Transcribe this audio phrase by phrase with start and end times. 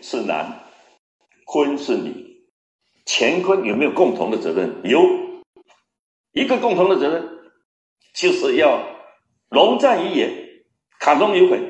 [0.00, 0.64] 是男，
[1.44, 2.42] 坤是女，
[3.06, 4.80] 乾坤有没有共同的责任？
[4.84, 5.00] 有，
[6.32, 7.28] 一个共同的责任，
[8.14, 8.80] 就是要
[9.48, 10.64] 龙战于野，
[10.98, 11.60] 卡中有悔，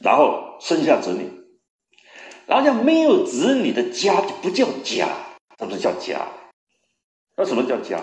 [0.00, 1.30] 然后生下子女，
[2.46, 5.08] 然后讲没有子女的家就不叫家，
[5.58, 6.26] 那不叫家？
[7.36, 8.00] 那什么叫家？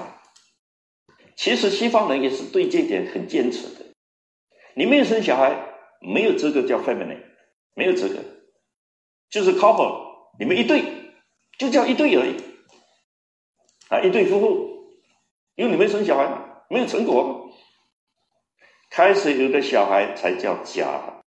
[1.36, 3.86] 其实西方人也是对这点很坚持的，
[4.76, 7.18] 你没有生小孩，没有资格叫 family，
[7.74, 8.16] 没有资格。
[9.32, 10.84] 就是 couple，你们一对
[11.58, 12.36] 就叫一对而已，
[13.88, 14.94] 啊，一对夫妇，
[15.56, 16.30] 因为你们生小孩
[16.70, 17.50] 没有成果，
[18.90, 21.24] 开始有个小孩才叫家，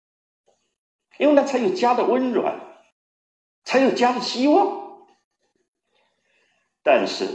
[1.17, 2.59] 因为那才有家的温暖，
[3.63, 4.85] 才有家的希望。
[6.83, 7.27] 但是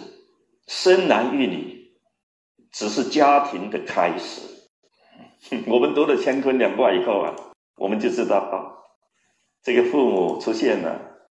[0.68, 1.93] 生男育女
[2.71, 4.41] 只是家庭的开始，
[5.66, 7.34] 我们读了乾坤两卦以后啊，
[7.74, 8.80] 我们就知道啊。
[9.62, 11.28] 这个父母出现了，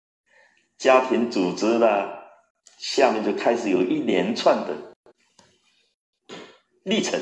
[0.77, 2.29] 家庭组织了，
[2.77, 4.95] 下面就开始有一连串的
[6.83, 7.21] 历程。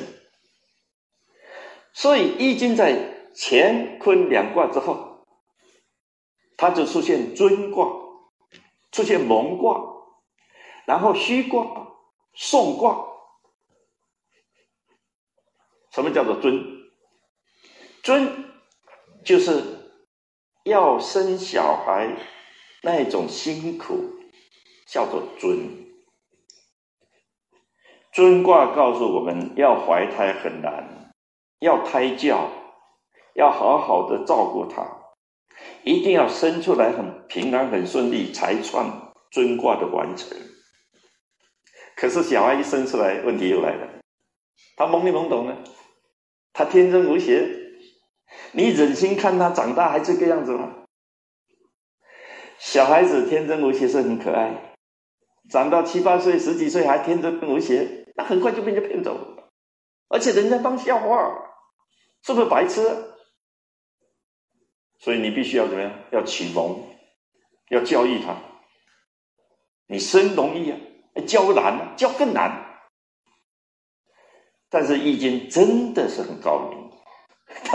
[1.93, 5.27] 所以《易经》在乾坤两卦之后，
[6.57, 7.87] 它就出现尊卦，
[8.91, 9.80] 出现蒙卦，
[10.85, 11.87] 然后虚卦、
[12.33, 13.05] 送卦。
[15.91, 16.61] 什么叫做尊？
[18.02, 18.52] 尊
[19.23, 19.84] 就是。
[20.66, 22.17] 要生小孩，
[22.81, 24.03] 那种辛苦
[24.88, 25.85] 叫做尊。
[28.11, 31.13] 尊卦告诉我们要怀胎很难，
[31.59, 32.49] 要胎教，
[33.36, 34.83] 要好好的照顾他，
[35.83, 40.36] 一定要生出来很平安、很顺利，才算尊卦的完成。
[41.95, 43.99] 可是小孩一生出来，问题又来了，
[44.75, 45.55] 他懵里懵懂呢，
[46.53, 47.64] 他天真无邪。
[48.51, 50.83] 你忍心看他长大还这个样子吗？
[52.57, 54.75] 小孩子天真无邪是很可爱，
[55.49, 59.51] 长到七八岁、十几岁还天真无邪，那很快就被人家骗走了，
[60.08, 61.31] 而且人家当笑话，
[62.23, 63.14] 是不是白痴？
[64.99, 65.91] 所以你必须要怎么样？
[66.11, 66.81] 要启蒙，
[67.69, 68.35] 要教育他。
[69.87, 70.80] 你生容易啊，
[71.27, 72.80] 教难，教更难。
[74.69, 76.84] 但是易经真的是很高明。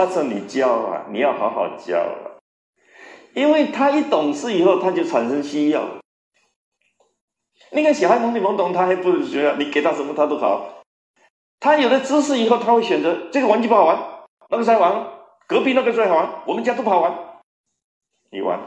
[0.05, 2.41] 他说：“你教啊，你要好好教啊，
[3.35, 5.99] 因为他一懂事以后，他就产生需要。
[7.69, 10.81] 那个小孩懵里懵懂，他还不需要你给他什么他都好。
[11.59, 15.07] 他有了知识以后，他会选择这个玩具不好玩，那个才玩，
[15.47, 17.43] 隔壁那个最好玩，我们家都不好玩，
[18.31, 18.59] 你玩，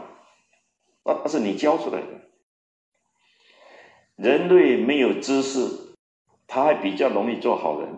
[1.02, 2.06] 那是你教出来的。
[4.14, 5.96] 人类没有知识，
[6.46, 7.88] 他还比较容易做好人，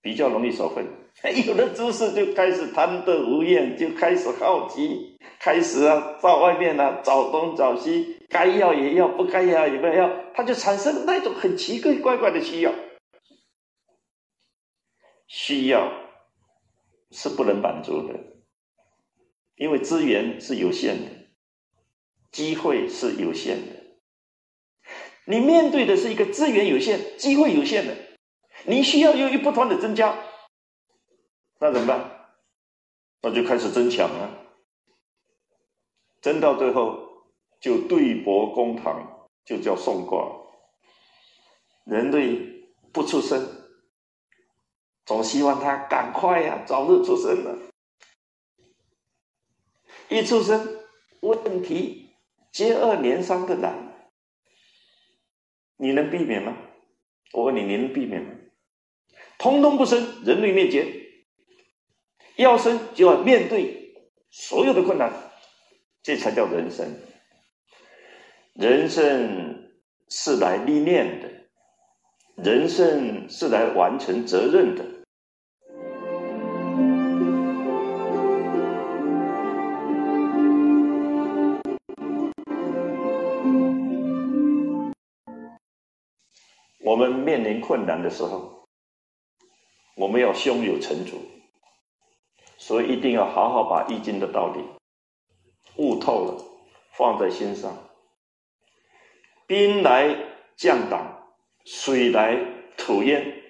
[0.00, 0.86] 比较容易守分。”
[1.46, 12.72] 有了知识就开始贪得无厌，就开始好奇，开始啊，到外面啊找东找西，该要也要，不该要也不要，他就产生那种很奇怪怪怪的需要。
[15.26, 15.92] 需要
[17.10, 18.14] 是不能满足的，
[19.56, 21.10] 因为资源是有限的，
[22.30, 23.72] 机会是有限的。
[25.26, 27.96] 你面对的是一个资源有限、机会有限的，
[28.64, 30.16] 你需要又一不断的增加。
[31.58, 32.14] 那怎么办？
[33.20, 34.30] 那就开始争抢啊！
[36.20, 37.26] 争到最后
[37.60, 40.36] 就对簿公堂，就叫送卦。
[41.84, 43.44] 人类不出生，
[45.04, 47.58] 总希望他赶快呀，早日出生了。
[50.08, 50.84] 一出生，
[51.20, 52.10] 问题
[52.52, 53.74] 接二连三的来，
[55.76, 56.56] 你能避免吗？
[57.32, 58.32] 我问你，你能避免吗？
[59.38, 61.07] 通通不生，人类灭绝。
[62.38, 63.96] 要生就要面对
[64.30, 65.12] 所有的困难，
[66.04, 66.86] 这才叫人生。
[68.54, 69.72] 人生
[70.08, 71.28] 是来历练的，
[72.36, 74.84] 人生是来完成责任的。
[86.84, 88.68] 我们面临困难的时候，
[89.96, 91.20] 我们要胸有成竹。
[92.68, 94.62] 所以一定要好好把易经的道理
[95.76, 96.44] 悟透了，
[96.92, 97.74] 放在心上。
[99.46, 100.14] 兵来
[100.54, 101.30] 将挡，
[101.64, 102.36] 水来
[102.76, 103.42] 土淹，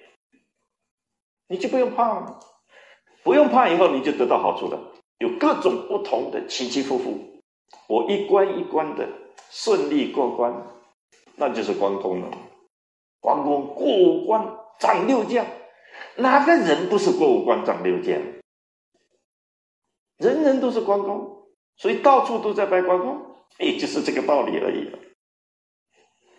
[1.49, 2.39] 你就不用怕了。
[3.21, 4.93] 不用怕，以后你就得到好处了。
[5.17, 7.41] 有各种不同的起起伏伏，
[7.89, 9.05] 我一关一关的
[9.49, 10.65] 顺利过关，
[11.35, 12.31] 那就是关公了。
[13.19, 14.47] 关公过五关
[14.79, 15.45] 斩六将，
[16.15, 18.17] 哪个人不是过五关斩六将？
[20.19, 23.25] 人人都是关公，所以到处都在拜关公。
[23.57, 24.89] 也就是这个道理而已。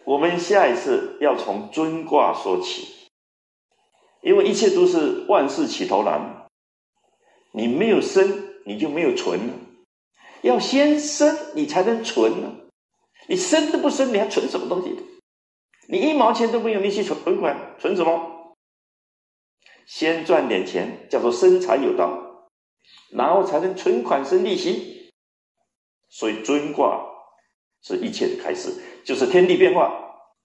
[0.05, 3.09] 我们下一次要从尊卦说起，
[4.23, 6.47] 因为一切都是万事起头难，
[7.53, 9.55] 你没有生，你就没有存了。
[10.43, 12.53] 要先生，你才能存呢。
[13.27, 14.97] 你生都不生，你还存什么东西？
[15.89, 18.55] 你一毛钱都没有，你去存存款，存什么？
[19.85, 22.30] 先赚点钱，叫做生财有道，
[23.11, 25.13] 然后才能存款生利息。
[26.09, 27.07] 所以尊卦
[27.83, 28.73] 是一切的开始，
[29.05, 29.93] 就是天地变化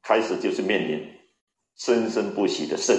[0.04, 1.08] 开始，就是面临
[1.76, 2.96] 生生不息的生。